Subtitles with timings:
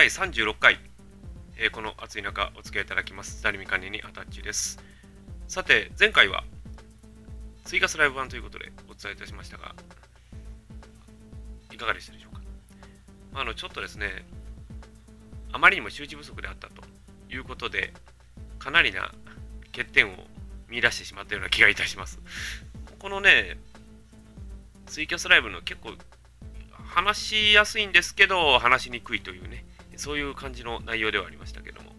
[0.00, 0.78] 第36回、
[1.58, 4.82] えー、この暑い中お付き合いいただきます成見管理にアタッチです。
[5.46, 6.42] さて前回は
[7.66, 9.74] 追加スライブ版ということでお伝えいたしましたが
[11.70, 12.40] いかがでしたでしょうか？
[13.34, 14.24] あのちょっとですね
[15.52, 16.80] あまりにも周知不足であったと
[17.30, 17.92] いうことで
[18.58, 19.12] かなりな
[19.76, 20.12] 欠点を
[20.70, 22.20] 見出してしまったような気がいたします。
[22.98, 23.58] このね
[24.86, 25.92] ツイキャスライブの結構
[26.86, 29.66] 話しやすいんですけど、話しにくいというね、
[30.00, 31.90] そういう感じの内容ではありましたけども、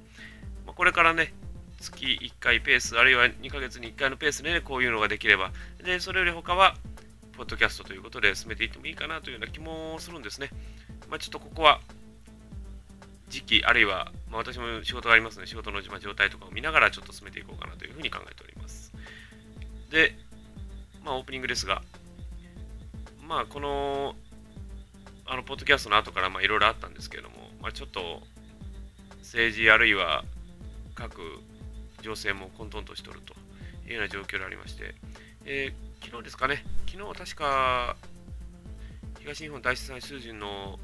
[0.65, 1.33] まあ、これからね、
[1.79, 5.51] 月1回ペース、あるいは2ヶ月に1回のペースで、ね、こういうのができれば、
[5.83, 6.75] で、それより他は、
[7.37, 10.49] ポッドキャストということで進めていってもいいかなというような気もするんですね。
[11.09, 11.79] まあ、ちょっとここは、
[13.29, 18.91] 時期、あるいは、まあ、私も仕事がありますので、仕事の状態とかを見ながらちょっと進めていこうかなというふうに考えております。
[19.89, 20.15] で、
[21.04, 21.81] まあ、オープニングですが、
[23.27, 24.15] まあ、この
[25.26, 28.21] あのポッドキャストの後からいろいろあったんですけれども、まあ、ちょっと
[29.20, 30.23] 政治あるいは
[30.95, 31.21] 各
[32.01, 33.34] 情勢も混沌としておると
[33.87, 34.95] いうような状況でありまして、
[35.45, 37.95] えー、昨日ですかね、昨日確か
[39.20, 40.79] 東日本大震災水準の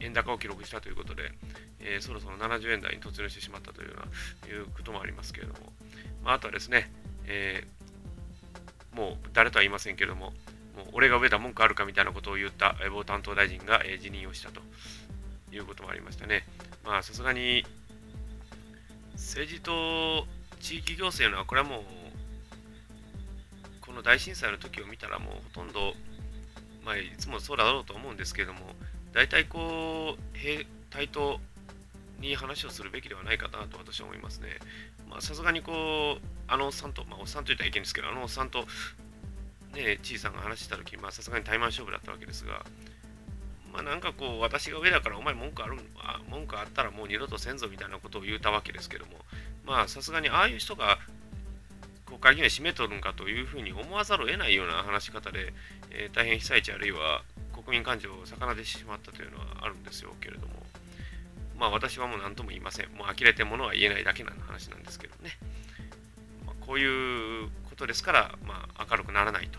[0.00, 1.32] 円高を記録したということで、
[1.80, 5.72] えー、そろそろ70円台に突入してしまったというようないうこともありますけれども、
[6.22, 6.90] まあ、あとはですね、
[7.26, 10.32] えー、もう誰とは言いませんけれども、
[10.76, 14.60] もう俺が上だ文句あるかみたいなことを言った防担当大臣が、え辞任をしたと。
[15.52, 16.44] いうこともありましたね。
[16.84, 17.64] まあさすがに
[19.14, 20.26] 政治と
[20.60, 21.82] 地域行政のはこれはもう
[23.80, 25.94] この大震災の時を見たらもうほとんど、
[26.84, 28.60] まあ、いつもそうだろうと思うんですけれども
[29.12, 31.38] 大体こう平対等
[32.20, 34.48] に話をするべきではないかなと私は思いますね。
[35.08, 38.64] まあさすがにこうあのおっさんと、まあ、おっさんと言ったらいけんですけどあのおっさんと
[39.76, 42.64] ね、ちいさんが話してたとき、まあさすがにタイマン勝負だったわけですが、
[43.76, 49.12] まあなんかこう、私が上だからお前文句あるあ文句あったらもう二度とせんぞみたいなことを言うたわけですけども、
[49.66, 50.98] まあさすがにああいう人が
[52.06, 55.52] 国会議員締めとるんかというふうに思わざるを得ないような話し方で、
[55.90, 57.22] えー、大変被災地あるいは
[57.52, 60.54] 国民感情を逆なでしてしまったというのはあるんですよけれども、
[61.58, 62.88] まあ私はもう何とも言いません。
[62.92, 65.36] もう呆れてものは言えないだけな話なんですけどね。
[66.46, 69.58] まあ、こういうことですから、まあ、明るくならないと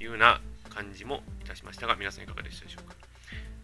[0.00, 0.40] いうような
[0.70, 3.11] 感じもいたしましたが、皆さんいかがでしたでしょうか。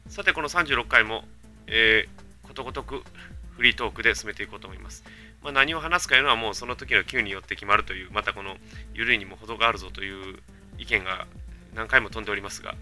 [0.09, 1.25] さて、この36回も、
[1.67, 3.05] えー、ことごとく
[3.51, 5.05] フリートークで進めていこうと思います。
[5.43, 8.57] まあ、何を話すかいうのはもうその時の Q によって決まるという、またこの
[8.95, 10.39] 緩いにも程があるぞという
[10.79, 11.27] 意見が
[11.75, 12.75] 何回も飛んでおりますが、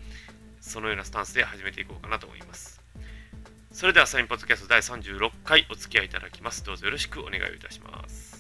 [0.61, 2.81] そのようなスタンスで始めていこうかなと思います。
[3.73, 6.65] それではサインポッドキャスト第36回お付き合いいただきます。
[6.65, 8.36] どうぞよろしくお願いいたします。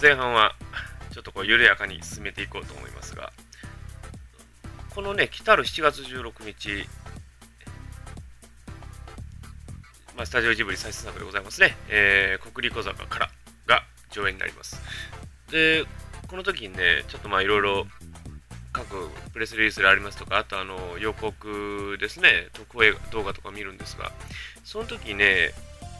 [0.00, 0.54] 前半は
[1.12, 3.32] ちょっとこう緩やかに進めていこうと思いますが、
[4.94, 6.88] このね、来たる7月16日、
[10.16, 13.30] まあ、スタジオジブリ最新作でございますね、えー、国立小坂から
[13.66, 14.80] が上映になります。
[15.50, 15.84] で、
[16.28, 17.86] この時にね、ちょっとまあいろいろ
[18.72, 24.12] 各プレスリリースでありますとか、あとあの予告ですね、特報動画とか見るんですが、
[24.64, 25.50] その時ね、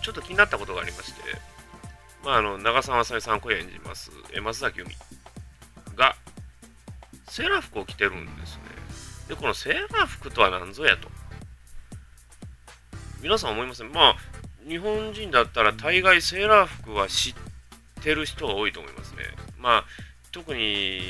[0.03, 1.21] ちょっと気になったことがありまして、
[2.25, 4.11] まあ、あの長澤まさみさん声演じます
[4.43, 4.95] 松崎由美
[5.97, 6.15] が
[7.29, 8.63] セーラー服を着てるんですね。
[9.29, 11.09] で、このセーラー服とは何ぞやと。
[13.23, 13.93] 皆さん思いません？
[13.93, 14.17] まあ、
[14.69, 17.35] 日本人だったら大概セーラー服は知っ
[18.03, 19.19] てる人が多いと思いますね。
[19.59, 19.85] まあ、
[20.33, 21.01] 特に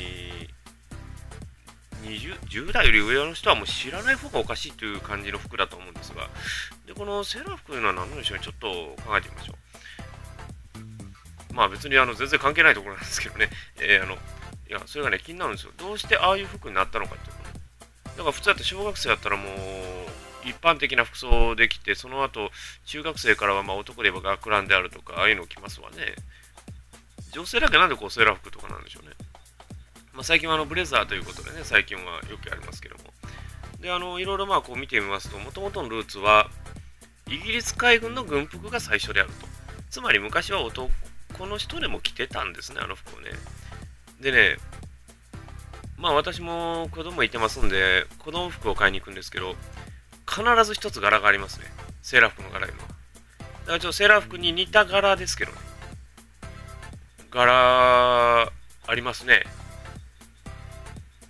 [2.03, 6.29] 20 10代より上の人はもう知らない方がおかしいという感じの服だと思うんですが、
[6.85, 8.67] でこのセーラー服というのは何でしょうね、ちょっと
[9.03, 9.55] 考えてみましょう。
[11.53, 13.49] まあ別にあの全然関係ないところなんですけどね、
[13.79, 14.17] えー、あのい
[14.69, 15.71] やそれがね気になるんですよ。
[15.77, 17.61] どうしてああいう服になったのかっていうね
[18.05, 20.11] だから普通だって小学生だったらもう
[20.47, 22.51] 一般的な服装できて、その後
[22.85, 26.15] 中学生からはま男で言えば学ランであるとか、ああいうのを着ますわね。
[27.31, 29.15] 女性だけなんでこうセーラー服とかなんでしょうね。
[30.13, 33.03] まあ、最近はあのブレザーということでね、最近はよくやりますけども。
[33.79, 36.49] で、あの、いろいろまあこう見てみますと、もともとのルーツは、
[37.27, 39.47] イギリス海軍の軍服が最初であると。
[39.89, 40.89] つまり昔は男
[41.31, 43.29] この人でも着てたんですね、あの服をね。
[44.19, 44.57] でね、
[45.97, 49.55] まあ私も子供いてますんで、子供服を買いに行くんですけど、
[50.27, 51.65] 必ず一つ柄がありますね。
[52.01, 52.87] セーラー服の柄いうのは。
[52.87, 55.57] だからちょっとセーラー服に似た柄ですけどね。
[57.29, 58.51] 柄
[58.87, 59.43] ありますね。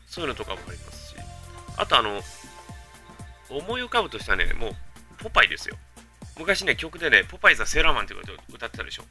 [0.07, 1.15] そういうのとかもありますし。
[1.77, 2.21] あとあの、
[3.49, 4.75] 思い浮かぶとしたらね、もう、
[5.17, 5.77] ポパイですよ。
[6.37, 8.13] 昔ね、曲でね、ポパイザ・セーラーマンって
[8.53, 9.03] 歌ってたでしょ。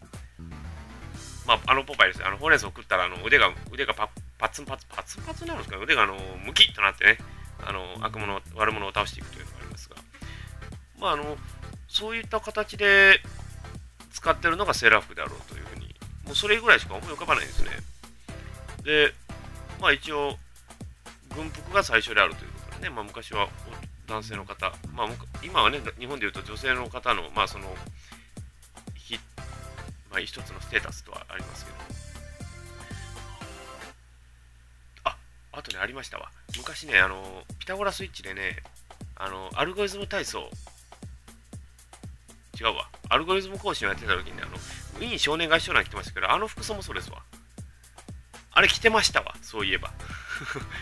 [1.50, 2.20] まあ、あのポパイです。
[2.20, 2.28] よ。
[2.28, 4.08] あの、ほうれん草食ったら、あの、腕が、腕がパ
[4.38, 6.14] パツンパツン、パツンパツンなんですか腕が、あの、
[6.46, 7.18] ムキッとなってね、
[7.66, 9.96] あの、悪者、悪者を倒していくというのがありますが、
[11.00, 11.36] まあ、あの、
[11.88, 13.20] そういった形で
[14.12, 15.86] 使ってるのがセーラー服であろうというふうに、
[16.24, 17.70] もうそれぐらいしか思い浮かばないんですね。
[18.84, 19.12] で、
[19.80, 20.38] まあ一応、
[21.34, 23.48] 軍服が最初であるということでね、まあ昔は
[24.06, 25.08] 男性の方、まあ
[25.42, 27.74] 今はね、日本でいうと女性の方の、まあその、
[30.10, 31.76] まあ一つのステータスとはありますけど、
[35.04, 35.16] あ、
[35.52, 36.30] あとね、ありましたわ。
[36.56, 38.56] 昔ね、あの、ピタゴラスイッチでね、
[39.16, 40.50] あの、アルゴリズム体操、
[42.60, 42.88] 違うわ。
[43.08, 47.22] アルゴリズム講師をやってた時に、あの、ウィーン少年合唱団着てましたけど、あの服装もそうですわ。
[48.52, 49.92] あれ着てましたわ、そういえば。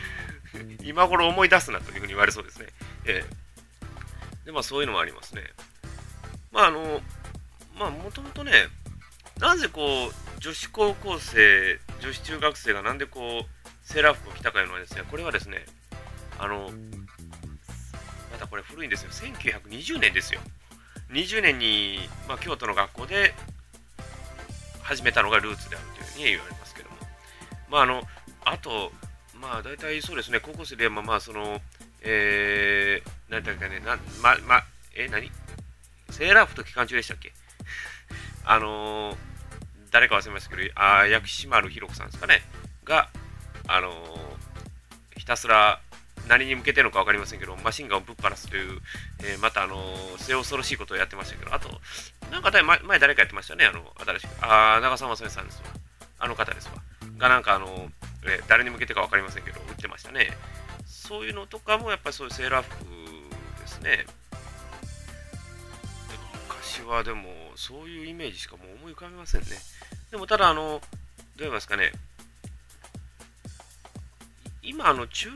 [0.83, 2.69] 今頃思い出すなというふうに言われそうですね。
[3.05, 5.43] えー、で、まあそういうのもありますね。
[6.51, 7.01] まああの、
[7.77, 8.53] まあもともとね、
[9.41, 15.65] なぜこう、女子高校生、女子中学生がなんでこう、セーラー服を着たかいうのはですね、これはですね、
[16.39, 16.71] あの、
[18.33, 19.11] またこれ古いんですよ。
[19.11, 20.41] 1920年ですよ。
[21.11, 23.35] 20年に、まあ、京都の学校で
[24.83, 26.97] 始めたのがルーツであるというふうに言われますけども。
[27.71, 28.03] まあ、あの、
[28.45, 28.93] あと、
[29.35, 31.61] まあ、大体そうですね、高校生で、まあ、その、
[32.03, 34.63] えー、なんだっけね、な、ま、ま、
[34.95, 35.31] え、何？
[36.11, 37.33] セーラー服と期間中でしたっけ？
[38.51, 39.17] あのー、
[39.91, 42.41] 誰か忘れましたけど、あ薬師丸ひろ子さんですかね、
[42.85, 43.11] が、
[43.67, 45.81] あのー、ひたすら
[46.29, 48.81] 何に向けてるのか分かりませんけど、マシンガンをぶっ放すという、
[49.23, 51.69] えー、また、あのー、末恐ろしいことをやってましたけど、あと、
[52.33, 54.31] なんか前前誰かやってましたね、あの、新しく。
[54.41, 55.65] あ長澤まさみさんですわ。
[56.19, 56.73] あの方ですわ。
[57.19, 57.91] が、なんか、あのー、
[58.29, 60.31] え誰に向けてか分かりませんけど、売ってましたね。
[60.87, 62.87] そういうのとかも、やっぱりそういうセーラー服
[63.61, 64.07] ですね。
[66.49, 69.49] 昔はでも、そういうイメージしかもう思い浮かびませんね。
[70.13, 70.81] でも、ただ、あの、どう
[71.39, 71.91] 言いますかね、
[74.63, 75.29] 今、あの中、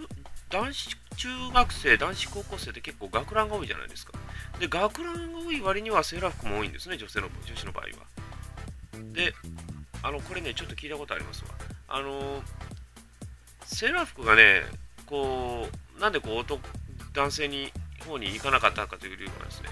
[0.48, 4.12] 男子中学生、男子高校生って結構学ランが多いじゃないですか。
[4.60, 7.90] で、学ランが多い割にはセーラー服も多いんですね、女性の、女子の場合は。
[9.12, 9.34] で、
[10.04, 11.50] あの、これね、ちょっと聞いたことありますわ。
[11.88, 12.40] あの、
[13.64, 14.62] セーラー服がね、
[15.06, 16.60] こう、なんでこう、
[17.12, 17.72] 男性に
[18.06, 19.70] 方に行かなかったかという理由はですね、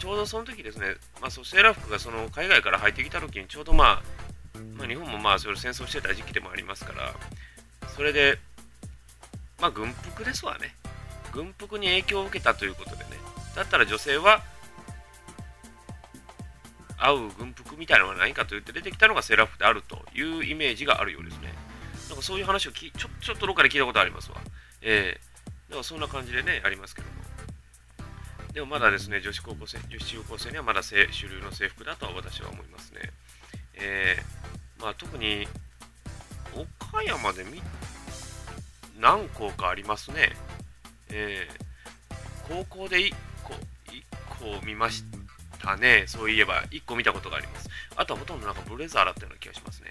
[0.00, 7.14] ちょうどその時ですね、まあ、そうセーラー服がその海外から入ってきた時にちょうどまあ、まあ、日本もまあそれ戦争してた時期でもありますから、
[7.94, 8.38] それで
[9.60, 10.74] まあ、軍服ですわね。
[11.32, 13.10] 軍服に影響を受けたということでね。
[13.54, 14.42] だったら女性は、
[16.96, 21.52] 合う軍服みたいなのは何かと言って出てきたのがセーラー服であるというイメージがあるようですね。
[22.08, 24.38] なんかそういう話をきちょちょっとどっかで聞いたことありますわ。
[24.80, 27.29] えー、でもそんな感じでね、ありますけども。
[28.52, 33.00] でもまだですね、女子高校生、女子中高生にはまだ主流の制服だとは私は思いますね。
[33.74, 35.46] えー、まあ特に
[36.54, 37.44] 岡山で
[38.98, 40.32] 何校かありますね。
[41.10, 43.14] えー、高校で1
[43.44, 45.04] 個、1個見まし
[45.60, 46.04] たね。
[46.08, 47.68] そういえば、1個見たことがあります。
[47.94, 49.90] あとはほとんどなんかブレザーだったような気がしますね。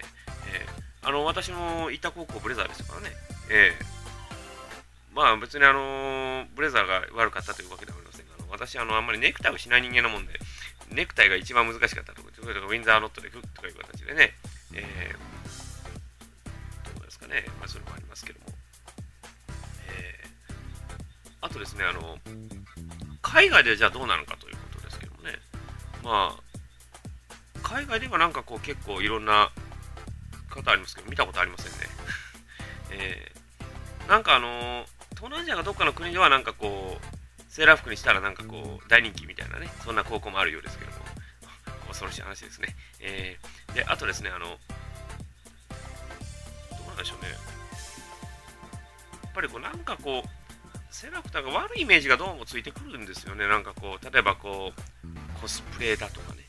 [0.52, 3.16] えー、あの、私も行った高校ブレザーですからね。
[3.50, 7.98] えー、まあ別にあのブレザーが悪かったというわけでは、
[8.60, 10.34] 私あの、あんまりネクタイをしない人間なもんで、
[10.92, 14.34] ネクタイが一番難しかったところで、ウィンザーノットでフッとかいう形でね、
[14.74, 18.46] えー、どうですかね、まあ、それもありますけども。
[19.88, 20.30] えー
[21.42, 22.18] あとですね、あの、
[23.22, 25.38] 海外でじゃあどうなのかということですけどもね、
[26.04, 29.50] まあ、海外ではなんかこう結構いろんな
[30.50, 31.78] 方ありますけど、見たことありませんね。
[32.92, 37.09] えー、なんかあの、東南アジアがどっかの国ではなんかこう、
[37.50, 40.98] セーラー服にしたらなんかこう、大人気みたいなね、そんな高校もあるようですけども、
[41.88, 42.76] 恐ろしい話ですね。
[43.00, 44.54] えー、で、あとですね、あの、ど
[46.84, 47.30] うなんでしょうね。
[47.30, 47.36] や
[49.28, 50.28] っぱりこう、なんかこう、
[50.94, 53.48] セラフターが悪いイメージがどうもついてくるんですよね。
[53.48, 56.44] なんかこう、例えばこう、コスプレだとかね。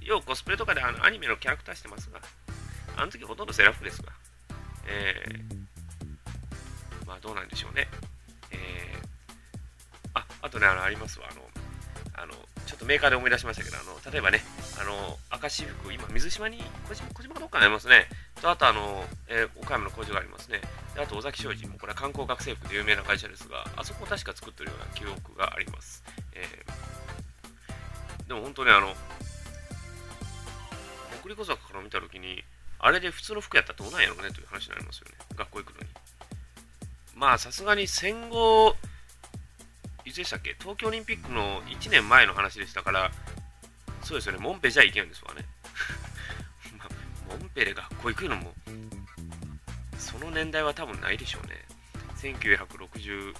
[0.00, 2.20] 要はコスプレとかであのアニメのキャラクターしてますが、
[2.96, 4.12] あの時ほとんどセラフですが、
[4.86, 7.88] えー、まあどうなんでしょうね。
[8.52, 8.95] えー、
[10.46, 11.26] あ、とね、あの、ありますわ。
[11.30, 11.42] あの、
[12.14, 12.32] あの、
[12.66, 14.40] ちょっとメーカーで思い出しましたけど、あの、例えばね、
[14.80, 18.06] あの、赤私服、今、水島に、小島小島かどっかにありますね。
[18.40, 20.60] と、あと、あの、えー、岡山の工場がありますね。
[20.94, 26.02] であと、尾崎商事も、これは観光学生服で有名な会社ですが、あそこを確か作ってるような記憶があります。
[26.32, 28.94] えー、でも本当ね、あの、
[31.20, 32.44] 北陸坂から見たときに、
[32.78, 35.14] あれで普通の服やったらどうなんやろうねという話になりますよね。
[35.34, 35.86] 学校行くのに。
[37.14, 38.76] まあさすがに戦後、
[40.06, 40.56] いつでしたっけ？
[40.60, 43.10] 東京オリンピックの1年前の話でしたから、
[44.02, 45.44] そうですよね、モンペじゃいけんですわね。
[46.78, 46.88] まあ、
[47.28, 48.54] モンペで学校行くのも、
[49.98, 51.66] その年代は多分ないでしょうね。
[52.16, 53.34] 1960、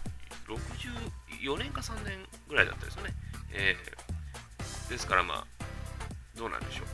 [0.49, 3.15] 64年か3年ぐらいだったですよね。
[3.53, 5.47] えー、ですからまあ、
[6.35, 6.87] どうなんでしょう。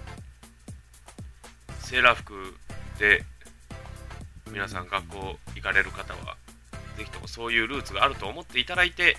[1.85, 2.57] セーラー服
[2.99, 3.25] で
[4.51, 6.37] 皆さん学校行かれる方は、
[6.97, 9.17] ぜひともそういうルーツがあると思っていただいて、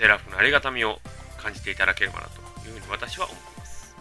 [0.00, 0.98] セーラー服のありがたみを
[1.36, 3.94] 感じていただければなというふうに私は思います。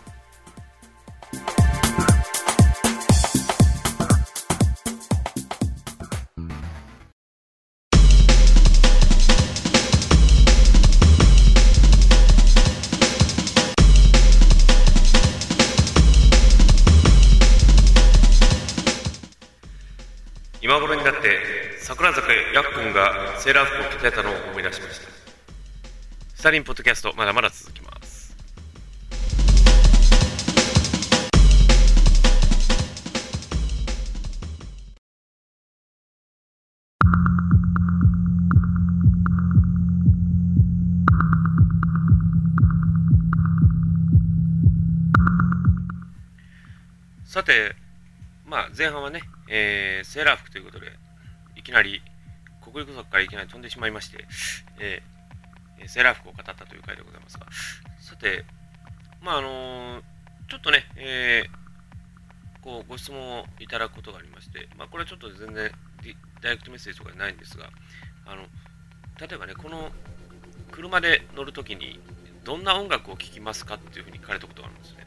[20.61, 21.39] 今頃になって
[21.81, 25.08] 桜坂やっくんがセーラー服を着てたのを思い出しました
[26.39, 28.33] スタリンポッドキャストまだまだ続きます。
[47.25, 47.75] さて
[48.45, 50.93] まあ前半はねえー、セーラー服ということで、
[51.57, 52.01] いきなり、
[52.63, 54.25] 国立族からいきなり飛んでしまいまして、
[54.79, 55.18] えー、
[55.87, 57.47] セーラー服を語ったという回でございますが、
[57.99, 58.45] さて、
[59.21, 60.01] まああのー、
[60.49, 65.71] ちょっとね、えー、こうご質問をいただくことがありまして、まあ、これはちょっと全然
[66.41, 67.69] ダイレクトメッセージとかないんですが、
[68.25, 68.43] あの
[69.19, 69.91] 例えばね、この
[70.71, 71.99] 車で乗るときに
[72.43, 75.05] どんな音楽を聴きますかっていうふうに聞かれたことがあるんですね。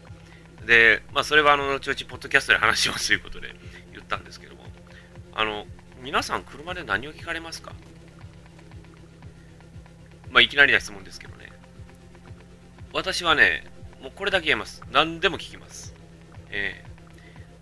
[0.67, 3.55] で、まあ、それはあの後々、ポッドキャストで話しますということで
[3.93, 4.65] 言、ったんですけども、
[5.35, 5.67] あの、
[6.03, 7.73] 皆さん車で何を聞かれますか？
[10.33, 11.53] まあ、いきなりな質問ですけどね。
[12.93, 13.65] 私はね、
[14.01, 14.83] もうこれだけ言えます。
[14.91, 15.95] 何でも聞きます。
[16.51, 16.83] え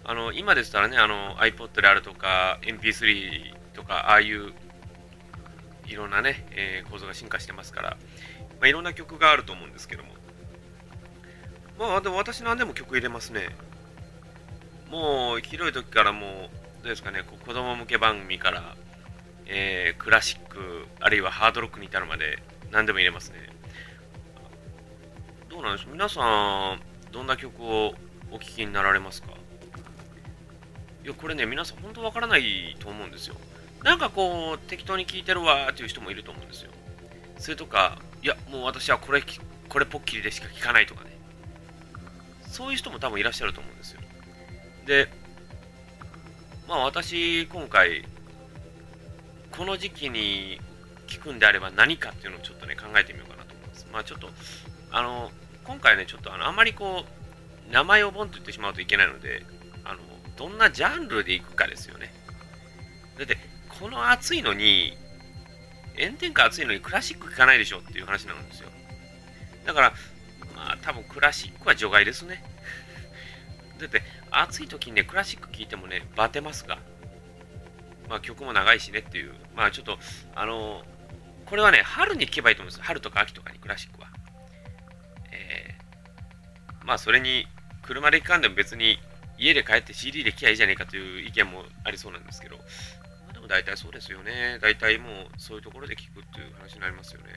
[0.05, 4.53] ー、あの、今でしたらね、あの、iPod であるとか、MP3 とか、ああいう
[5.87, 10.11] いろんなね、えー、構造が進化してますから、まあ、いろんな曲があると思うんですけども。
[11.77, 13.49] まあ、でも私何でも曲入れますね。
[14.91, 16.31] もう広い時からもう、
[16.83, 18.77] どうですかね、こう子供向け番組から、
[19.47, 22.39] えー、クラシック、あるいはハードロックに至るまで
[22.71, 23.37] 何でも入れますね。
[25.49, 25.93] どうなんでしょう？
[25.93, 26.21] 皆さ
[26.77, 26.81] ん、
[27.12, 27.95] どんな曲を
[28.31, 29.29] お聴きになられますか？
[31.05, 33.37] いや、これね、皆さん本当わからないと思うんですよ。
[33.83, 36.71] なんかこう、適当に聴いてるわーっていう人もいると思うんですよ。
[37.39, 39.23] それとか、いや、もう私はこれ、
[39.69, 41.11] これポッキリでしか聴かないとかね。
[42.47, 44.00] そういう人も多分いらっしゃると思うんですよ。
[44.87, 45.09] で、
[46.69, 48.05] まあ私、今回、
[49.57, 50.61] この時期に
[51.11, 53.87] 聞くんであれば何かっていうのをちょっとね、考えてみようかなと思います。
[53.93, 54.31] まあちょっと、
[54.90, 55.31] あの、
[55.64, 59.43] 今回ね、ちょっとあの、あまりこう、名前をボンと言ってしまうといけないので、
[59.85, 59.99] あの、
[60.37, 62.12] どんなジャンルでいくかですよね。
[63.19, 63.37] だって、
[63.69, 64.97] この暑いのに、
[65.99, 68.69] 炎天下暑いのにクラシック聴かないでしょっていう話なんですよ。
[69.67, 69.93] だから、
[70.55, 72.43] まあ多分クラシックは除外ですね。
[73.79, 76.79] だって暑い時にね、クラシック聴いてもね、バテますが、
[78.09, 79.99] まあ曲も長いしねっていう、まあちょっと、
[80.35, 80.85] あの
[81.50, 82.87] これはね、春に聴けばいいと思うんです。
[82.87, 84.09] 春とか秋とかにクラシックは。
[85.33, 87.47] えー、まあそれに、
[87.83, 89.00] 車で行かんでも別に
[89.37, 92.62] 家で帰って CD で聴きゃいいじゃねえかという意見もありそうなんですけど、ま
[93.30, 94.61] あ、でも大体そうですよね。
[94.62, 97.33] 大体もうそういうところで聴くっていう話になりますよね。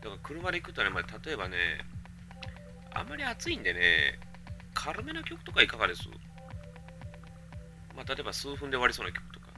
[0.00, 1.56] だから車で行くとね、まあ、例えばね、
[2.94, 4.18] あんまり暑いんでね、
[4.72, 6.08] 軽めな曲とかいかがです？
[7.94, 9.48] まあ、例えば数分で終わりそうな曲とか。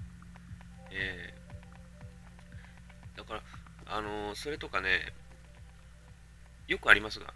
[0.90, 3.42] えー、だから、
[3.86, 5.12] あの、それとかね、
[6.66, 7.32] よくありますが、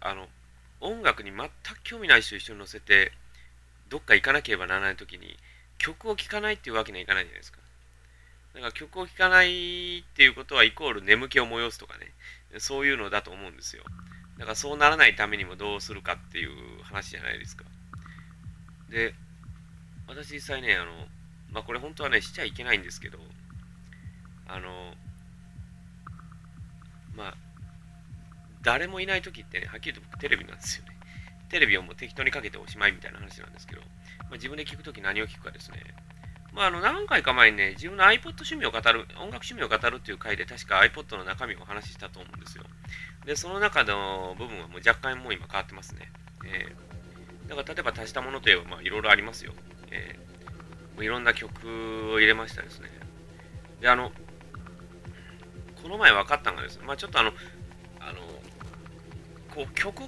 [0.00, 0.28] あの、
[0.80, 3.12] 音楽に全く興味ない人一緒に乗せて、
[3.88, 5.36] どっか行かなければならないときに、
[5.78, 7.58] 曲を聴かないっていうわけにはいかないじゃないですか。
[8.54, 12.12] だから曲を聴かないっていうことはイコール眠気を催すとかね、
[12.58, 13.84] そういうのだと思うんですよ。
[14.38, 17.64] だからそうならないためにもどうするかっていう話じゃないですか。
[18.90, 19.14] で、
[20.06, 20.92] 私実際ね、あの、
[21.50, 23.18] まあこれ本当はね、しちゃいけないんですけど、
[24.46, 24.94] あの、
[27.14, 27.34] まあ、
[28.62, 30.96] 誰もいない時ってね、はっきり言ってテレビなんですよね。
[31.48, 33.86] テレビをもう適当にかけておしまいみたいな話なんですけど、ま
[34.30, 35.82] あ、自分で聞くとき何を聞くかですね。
[36.52, 42.64] まあ、あの何回か前にね、自分の iPod 趣味を語る、音楽趣味を語るっていう回で確か iPod の中身をお話ししたと思うんですよ。
[43.24, 46.10] で、その中の部分はもう若干もう今変わってますね。
[46.44, 49.52] えー、だから例えば足したものといえば、まあいろいろありますよ。
[49.90, 52.90] えー、いろんな曲を入れましたですね。
[53.80, 54.12] で、あの、
[55.82, 57.32] この前分かったのがですね、まあちょっとあの、
[58.00, 58.20] あの、
[59.54, 60.06] こう曲を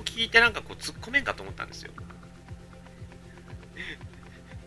[0.00, 1.92] 聴いてなんかこう突っ込めんかと思ったんですよ。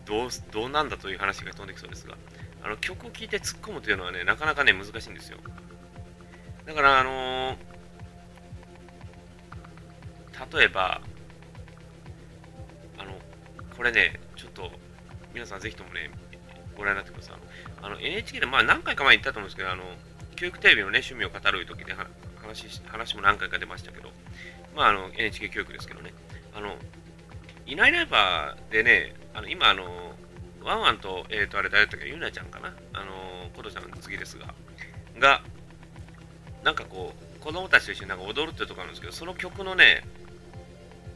[0.06, 2.16] どうどうなんだという話が飛んできそうですが、
[2.62, 5.38] あの曲を聴いて突っ込むというのはね、なかなかね、難しいんですよ。
[6.64, 11.00] だから、あのー、例えば、
[12.98, 13.18] あの、
[13.76, 14.70] これね、ちょっと、
[15.32, 16.10] 皆さんぜひともね、
[16.76, 17.36] ご覧になってください。
[17.82, 19.84] あの、NHK で、まあ何回か前に言ったと思うんですけど、あの、
[20.36, 21.94] 教育テレビのね、趣味を語る時で
[22.40, 24.10] 話、話も何回か出ましたけど、
[24.76, 26.12] まああの、NHK 教育ですけどね、
[26.54, 26.76] あの、
[27.66, 30.12] いないライバーでね、あの今あの、
[30.62, 34.54] ワンワンと、えっ、ー、と、あれ誰だったっけ、ゆなちゃんかな、あの、コトちゃんの次ですが、
[35.18, 35.42] が、
[36.62, 40.02] なんかこう、子供たちと一緒になんか踊るってところあるんですけど、その曲のね、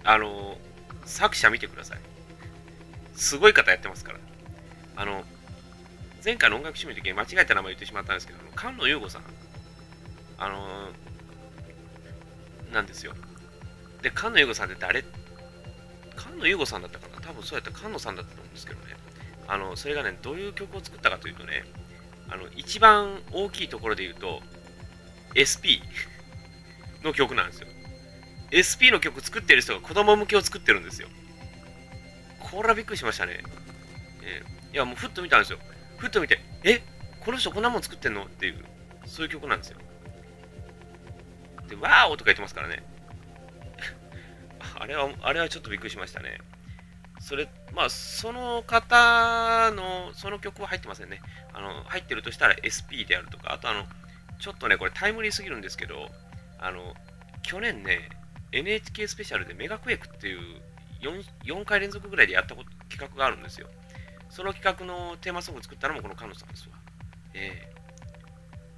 [0.04, 0.56] あの、
[1.04, 1.98] 作者見てください。
[3.14, 4.18] すごい方やってますから。
[4.96, 5.24] あの、
[6.22, 9.22] 前回の音楽趣味の時に間違えた名前言ってしまったんですけど、菅野優吾さん、
[10.38, 13.14] あのー、なんですよ。
[14.02, 15.02] で、菅野優吾さんって誰？
[16.16, 17.26] 菅野優吾さんだったかな？
[17.26, 18.86] 多分そうやった菅野さんだったと思うんですけどね。
[19.48, 21.64] あの、それがね、どういう曲を作ったかというとね、
[22.28, 24.42] あの、一番大きいところで言うと、
[25.34, 25.80] SP
[27.02, 27.66] の曲なんですよ。
[28.52, 31.08] SP の曲作ってる人が子供向けを作ってるんですよ。
[32.38, 33.42] これはびっくりしましたね。
[34.22, 35.58] えー、いや、もうふっと見たんですよ。
[36.00, 36.80] ふっと見て、え
[37.20, 38.24] この人こんなもん作ってんの？
[38.24, 38.64] っていう、
[39.04, 39.76] そういう曲なんですよ。
[41.68, 42.82] で、ワーオとか言ってますからね。
[44.80, 46.38] あれは、あれはちょっとびっくりしましたね。
[47.20, 51.20] それ、まあ、その方の、その曲は入ってませんね。
[51.52, 53.86] あの、入ってるとしたら SP であるとか、あとあの、
[54.38, 56.10] ちょっとね、これタイムリーすぎるんですけど、
[56.58, 56.94] あの、
[57.42, 58.08] 去年ね、
[58.52, 60.62] NHK スペシャルでメガクエイクっていう
[61.02, 63.68] 4, 4回連続ぐらいでやったこと企画があるんですよ。
[64.30, 66.76] その企画のテーマソング作ったのもこの菅野さんですわ。
[67.34, 67.68] え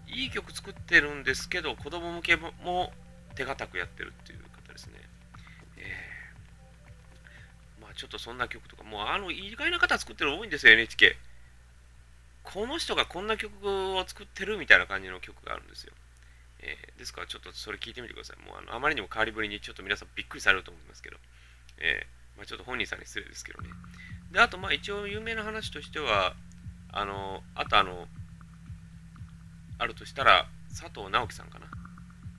[0.08, 2.92] ー、いい曲作ってるんですけど、子供向けも
[3.34, 4.94] 手堅くやってるっていう方ですね。
[5.76, 11.16] えー、まあちょっとそんな曲とか、もうあの意外な方作ってるの多いんですよ、NHK。
[12.44, 15.92] この人がこんな曲を作ってるみたいな感じの曲があるんですよ。
[16.60, 18.46] えー、ですからちょっとそれ聞いてみてください。
[18.46, 21.18] もうあのあまりにも変わりぶりにちょっと皆さんびっくりされると思いますけど。
[21.78, 23.68] えー、まあ、ちょっと本人さんに失礼ですけどね。
[24.32, 26.34] で、あと、まあ、一応有名な話としては、
[26.90, 28.06] あの、あとあの、
[29.78, 31.66] あるとしたら、佐藤直樹さんかな。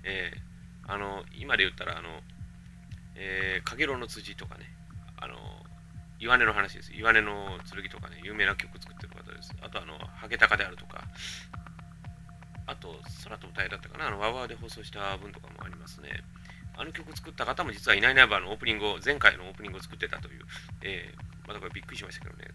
[0.03, 2.09] えー、あの、今で言ったら、あの、
[3.15, 4.65] えー、かげろの辻とかね、
[5.17, 5.35] あの、
[6.19, 6.93] 岩根の話です。
[6.93, 9.53] 岩根の剣とかね、有名な曲作ってる方です。
[9.61, 11.03] あと、あの、ハゲタカであるとか、
[12.65, 16.23] あと、空と歌いだったかな、あの、ワウワウで放送した分とかもありますね。
[16.75, 20.41] あの曲作った方も実はいないナイバーのオープニングを、前回のオープニングを作ってたという、
[20.81, 22.47] えー、まだこれびっくりしましたけどね。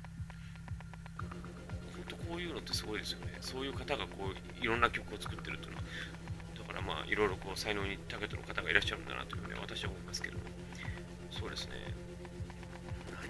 [1.95, 3.39] 本当こういうのってすごいですよね。
[3.41, 5.85] そういう方がこう、いろんな曲を作ってるというのは、
[6.59, 10.45] だからまあ、いろいろこう、才能に長けてる方がいらっしゃるんだなというふうに私は思いますけども。
[11.31, 11.73] そうですね。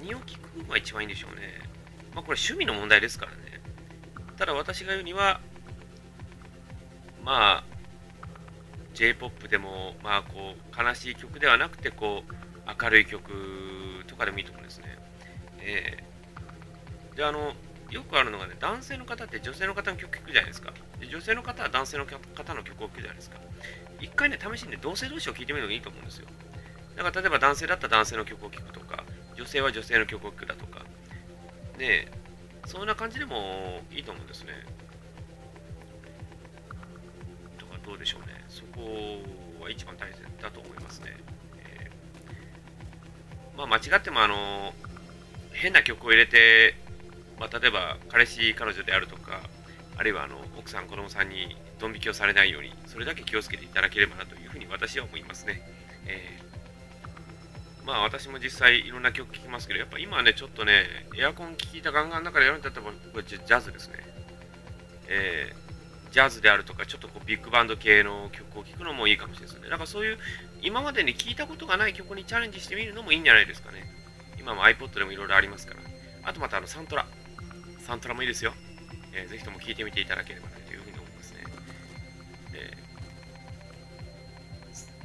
[0.01, 1.61] 何を聞くのが一番いいんでしょうね。
[2.15, 3.61] まあ、これ趣味の問題ですからね。
[4.39, 5.41] ただ私が言うには、
[7.25, 7.78] まあ、
[8.95, 13.31] J-POP でも、まあ、こう悲しい曲ではなくてこう明るい曲
[14.07, 14.99] とかでもいいと思うんですね。
[15.61, 17.53] えー、であの
[17.91, 20.73] よくあるのがね、男性の方って女性の方の曲聴くじゃないですか。
[21.01, 23.39] で女性の方は男性の方の曲を聴くじゃないですか。
[24.01, 26.27] 一回ね、試しにね、同性同士を聴いてみるのがいいと思うんですよ。
[26.97, 29.05] だから例えば男性だったら男性の曲を聴くとか、
[29.37, 30.85] 女性は女性の曲を聴くだとか、
[31.79, 32.09] ね
[32.67, 34.53] そんな感じでもいいと思うんですね。
[37.89, 38.45] どうでしょうね。
[38.49, 38.83] そこ
[39.65, 41.17] は一番大切だと思いますね。
[41.57, 44.75] えー、まあ、間違ってもあの
[45.53, 46.75] 変な曲を入れて、
[47.41, 49.41] まあ、例えば彼氏、彼女であるとか、
[49.97, 55.63] あるいはあの奥さん、子供さんにドン引きをされないように、それだけ気をつけていただければなというふうに私は思いますね。
[56.07, 60.85] えー、まあ私も実際いろんな曲聴きますけど、やっぱ今はね、ちょっとね、
[61.19, 63.95] エアコン効いたガンガンの中でやるんだったら、僕はジャズですね。
[65.09, 65.68] えー
[66.11, 69.69] ジャズであるとか、ちょっとこうビッグバンド系の曲を聴くのもいいかもしれないですね。
[69.71, 70.19] だかそういう、
[70.63, 73.85] 今までに聴いたことがない曲にチャレンジしてみるのもいいんじゃないですかね。
[74.39, 75.81] 今も iPod でもいろいろありますから。
[76.25, 77.07] あとまたあのサントラ。
[77.81, 78.55] サントラもいいですよ。
[79.15, 81.45] えー、ぜひとも聴いてみていただければなというふうに思いますね。
[82.55, 82.77] え、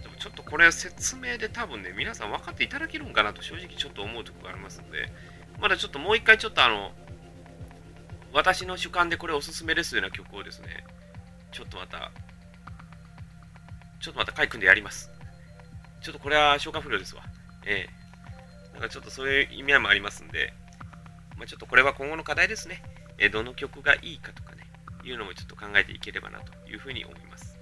[0.04, 5.12] でもちょっとこれ説明で多分ね、皆さん分かっていただけるんかなと正直ちょっと思うところがありますので、
[5.60, 6.92] まだちょっともう一回ちょっとあの、
[8.34, 10.84] 私の主観でこれおすすめですというような曲をですね、
[11.52, 12.12] ちょっとまた、
[14.00, 15.12] ちょっとまた回組んでやります。
[16.02, 17.24] ちょっとこれは消化不良ですわ。
[17.66, 18.74] ええー。
[18.74, 20.54] なんかちょっとそういう意味合いもありますんで、
[21.38, 22.82] まあ、ちょっとこれは今後の課題ですね。
[23.20, 24.64] えー、どの曲がいいかとかね。
[25.04, 27.58] いうのもちょっと考えていければなというふうに思います。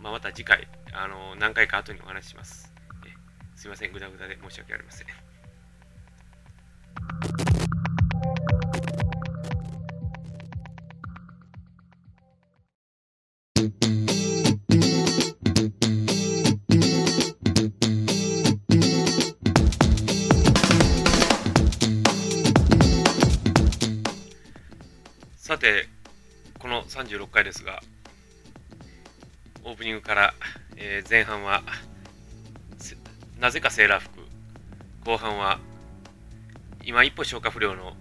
[0.00, 2.72] まあ、また次回、あの何回か後にお話しします。
[3.06, 3.10] え
[3.54, 5.31] すいません、ぐだぐだで申し訳ありません。
[27.32, 27.82] 回ですが、
[29.64, 30.34] オープニングから、
[30.76, 31.62] えー、前半は
[33.40, 34.20] なぜかセーラー服。
[35.04, 35.58] 後半は
[36.84, 37.96] 今一歩消化不良の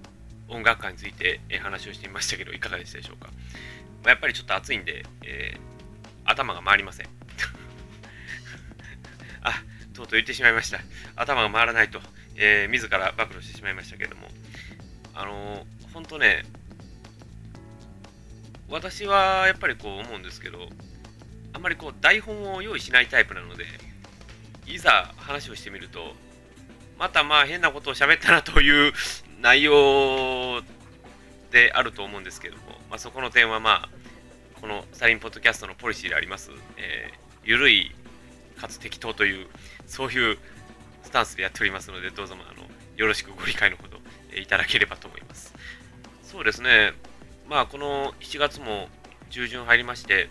[0.49, 3.31] 音楽家について、えー、話をしてみましたけどいかがでしたでしょうか、
[4.03, 5.59] まあ、やっぱりちょっと暑いんで、えー、
[6.25, 7.07] 頭が回りません。
[9.41, 9.63] あ
[9.93, 10.79] とうとう言ってしまいました。
[11.15, 11.99] 頭が回らないと、
[12.35, 14.29] えー、自ら暴露してしまいましたけれども。
[15.13, 16.45] あのー、本当ね
[18.71, 20.69] 私はやっぱりこう思うんですけど
[21.53, 23.65] あんまりこう台本を用意しないタイプなので
[24.65, 26.13] いざ話をしてみると
[26.97, 28.93] またまあ変なことを喋ったなという
[29.41, 30.61] 内容
[31.51, 37.91] であると思うんですけども、まあ、そこの点はまあこのスタリンポッドキャストのポリシーであります、えー、ゆるい
[38.57, 39.47] かつ適当という
[39.87, 40.37] そういう
[41.03, 43.99] スタンスでやっておりますのでどうぞまあのよろしくご理解のほど、
[44.31, 45.55] えいただければと思います。
[46.21, 46.93] そうですね。
[47.51, 48.87] まあこの7月も
[49.29, 50.29] 中旬入りまして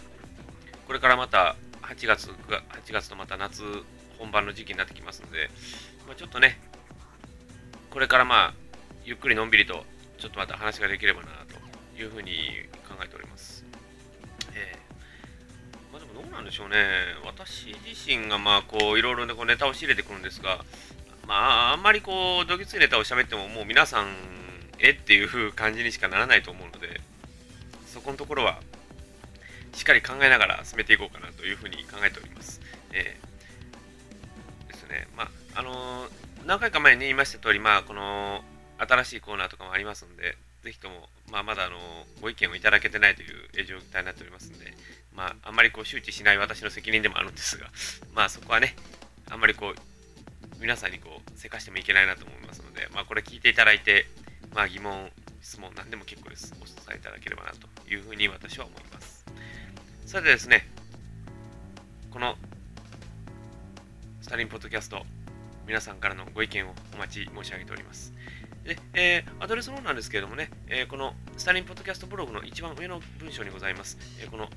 [0.86, 3.62] これからまた8月 ,8 月とまた夏
[4.18, 5.50] 本番の時期になってきますので、
[6.06, 6.58] まあ、ちょっとね、
[7.90, 8.54] これからまあ、
[9.04, 9.84] ゆっくりのんびりと、
[10.16, 11.28] ちょっとまた話ができればな
[11.94, 12.32] というふうに
[12.88, 13.66] 考えております。
[14.54, 16.76] えー、まあ、でもどうなんでしょうね、
[17.26, 20.64] 私自身がまあ、こう、いろいろね、こうネタを仕入れてくるんですが、
[21.26, 24.06] まあ、あんまりこう、どぎついネタを喋っても、もう皆さん、
[24.78, 27.00] えっていう感じにしかならないと思うので、
[27.92, 28.60] そこのところは、
[29.72, 32.60] しっかり考えながら進めていこうかなというふうに考えております。
[32.92, 33.30] えー
[34.90, 35.24] ね、ま
[35.54, 36.10] あ、あのー、
[36.46, 38.42] 何回か前に言いました通り、まあ、この
[38.78, 41.76] 新しいコーナーとかもありますので、ぜひとも、まあ、まだあの
[42.20, 44.74] ご意見をいただけてないという状態になっておりますので、
[45.14, 47.70] まあ、あんまりこう周知しない私の責任でもあるんですが、
[48.12, 48.74] まあ、そこはね、
[49.30, 49.74] あんまりこう、
[50.60, 54.06] 皆さんにこう、せかしてもいけないなと思いますので、まあ、これ聞いていただいて、
[54.54, 56.54] まあ、疑問、質問、何でも結構です。
[56.60, 59.24] お伝えいただければなというふうに私は思います。
[60.06, 60.66] さてですね、
[62.10, 62.36] この
[64.20, 65.04] スタリンポッドキャスト、
[65.66, 68.12] 皆さんからのご意見をお待ち申し上げております。
[68.64, 73.98] で、えー、アドレスの方なんですけれどもね、えー、このスタリンポッドキャストブログの一番上の文章にございます。
[74.20, 74.48] えー、この